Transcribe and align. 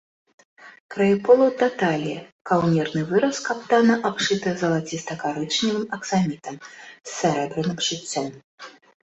Краі 0.93 1.17
полаў 1.25 1.51
да 1.59 1.67
таліі, 1.81 2.15
каўнерны 2.51 3.03
выраз 3.09 3.41
каптана 3.49 3.99
абшыты 4.11 4.55
залацістакарычневым 4.63 5.85
аксамітам 5.99 6.55
з 6.65 7.13
сярэбраным 7.19 7.79
шыццём. 7.91 8.27